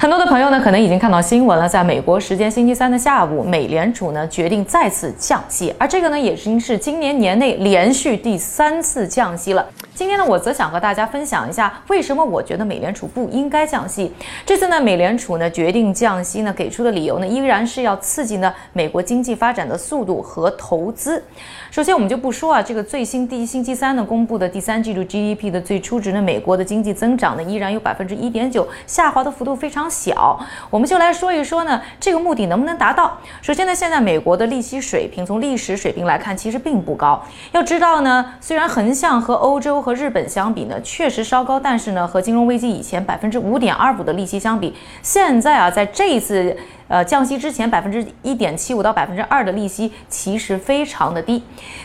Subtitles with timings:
[0.00, 9.66] 很多的朋友呢，可能已经看到新闻了，在美国时间星期三的下午，美联储呢决定再次降息，而这个呢，也已经是今年年内连续第三次降息了。
[9.94, 14.12] 今天呢，我则想和大家分享一下，为什么我觉得美联储不应该降息。
[14.44, 21.22] 这次呢，美联储呢决定降息呢，给出的理由呢，依然是要刺激呢美国经济发展的速度和投资。
[21.70, 30.38] 首先，我们就不说啊，这个最新第一星期三呢公布的第三季度 GDP 的最初值呢，美国的经济增长呢依然有百分之一点九，下滑的幅度非常小。
[30.70, 33.16] 我们就来说一说呢，这个目的能不能达到？
[33.40, 37.22] 首先呢，现在美国的利息水平从历史水平来看，其实并不高。
[37.52, 46.56] 要知道呢，虽然横向和欧洲和日本相比呢，确实稍高，但是呢，和金融危机以前百分之五点二五的利息相比，现在啊，在这一次。
[46.86, 51.42] 呃，降息之前百分之一点七五到百分之二的利息其实非常的低。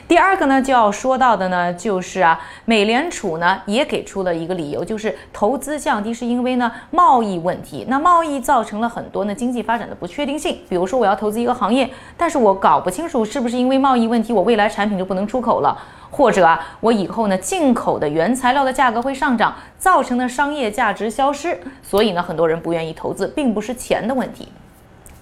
[0.08, 7.86] 第二个呢，就要说到的呢，就是啊，美联储呢也给出了一个理由，就是投资降低是因为呢贸易问题。
[7.88, 10.60] 那贸易造成了很多呢经济发展的不确定性。
[10.68, 15.78] 比如说我要投资一个行业，但是我搞不清楚是不是因为贸易问题，我未来产品就不能出口了，
[16.12, 21.58] 或者啊，我以后呢进口的原材料的价格会上涨，造成的商业价值消失。
[21.82, 24.50] 所以呢，很多人不愿意投资，并不是钱的问题。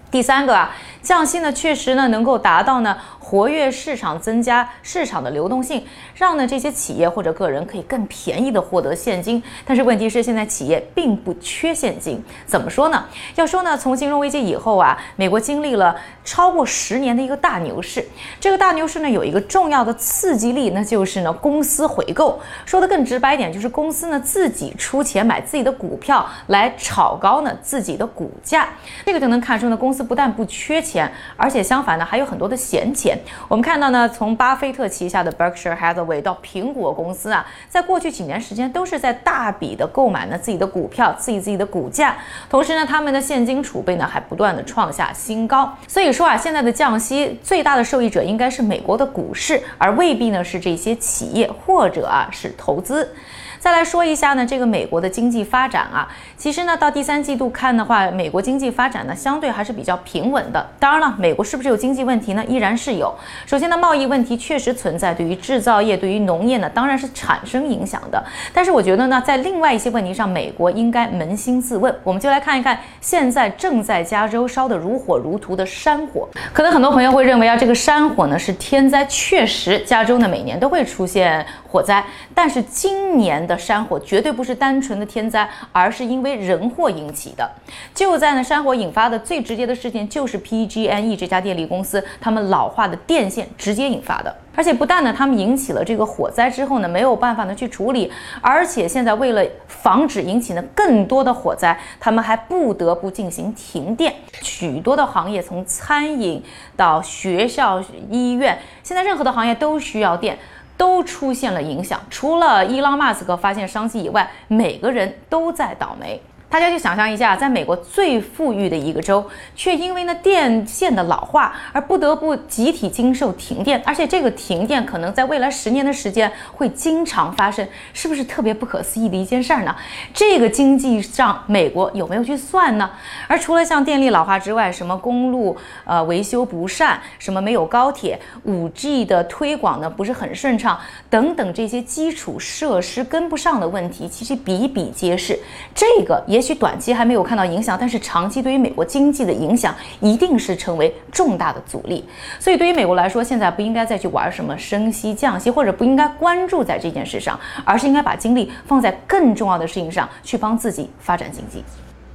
[0.10, 2.98] 第三个啊，降息呢，确实呢能够达到呢
[3.28, 9.44] 活跃市场，增加市场的流动性，让呢这些企业或者个人可以更便宜的获得现金。
[9.66, 13.04] 但是问题是，现在企业并不缺现金，怎么说呢？
[13.36, 18.08] 要说呢，从金融危机以后啊，美国经历了超过十年的一个大牛市。
[18.40, 22.40] 这个大牛市呢，有一个重要的刺激力，那就是呢公司回购。
[22.66, 28.70] 说的更直白一点，就是公司呢自己出钱买自己的股票，来炒高呢自己的股价。
[29.06, 29.98] 这个就能看出呢公司。
[30.08, 33.17] 不但不缺钱，而且相反呢，还有很多的闲钱。
[33.48, 42.16] 我们看到呢，从巴菲特旗下的 Berkshire Hathaway 到苹果公司啊，在过去几年时间都是在大笔的购买呢自己的股票，刺激自己的股价。
[42.50, 45.72] 同时呢，他们的现金储备呢还不断的创下新高。
[45.88, 53.14] 所以说啊，现在的降息最大的受益者应该是美国的股市，而未必呢是这些企业或者啊是投资。
[53.60, 56.08] 再来说一下呢，这个美国的经济发展啊，
[56.38, 60.66] 其实呢，到第三季度看的话，美国经济发展呢，相对还是比较平稳的。
[60.80, 62.46] 当然了，美国是不是有经济问题呢？
[62.48, 63.14] 依然是有。
[63.46, 68.24] 首先呢，贸易问题确实存在，对于制造业、对于农业呢，当然是产生影响的。
[68.54, 71.94] 但是我觉得呢，在另外一些问题上，美国应该扪心自问。
[72.04, 76.30] 我们就来看一看，现在正在加州烧得如火如荼的山火。
[76.54, 83.47] 可能很多朋友会认为啊，这个山火呢是天灾，确实，加州呢每年都会出现火灾，但是今年。
[83.48, 87.50] 的山火绝对不是单纯的天灾，而是因为人祸引起的。
[87.96, 94.36] 就在呢，山火引发的最直接的事件就是 P G N E 这家电力公司，他们老化的电线直接引发的。
[94.56, 104.12] 而且不但呢，他们引起了这个火灾之后呢，没有办法呢去处理，而且现在为了防止引起呢更多的火灾，他们还不得不进行停电。
[104.42, 106.44] 许多的行业，从餐饮
[106.76, 110.36] 到学校、医院，现在任何的行业都需要电。
[110.78, 116.22] 都出现了影响，除了伊朗马斯克发现商机以外，每个人都在倒霉。
[116.50, 129.76] 大家就想象一下，在美国最富裕的一个州，却因为那电线的老化而不得不集体经受停电，而且这个停电可能在未来十年的时间会经常发生，是不是特别不可思议的一件事儿呢？
[130.14, 132.90] 这个经济上，美国有没有去算呢？
[133.28, 145.38] 而除了像电力老化之外，什么公路呃维修不善，什么没有高铁，五 G 的推广呢不是很顺畅，等等这些基础设施跟不上的问题，其实比比皆是。
[145.76, 146.37] 这个也。
[146.38, 152.06] 也许短期还没有看到影响，但是长期对于美国经济的影响一定是成为重大的阻力。
[152.40, 161.64] 所以对于美国来说，现在不应该再去玩什么升息降息，或者不应该关注在这件事上，而是应该把精力放在更重要的事情上去帮自己发展经济。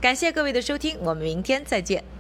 [0.00, 2.12] 感谢各位的收听，我们明天再见。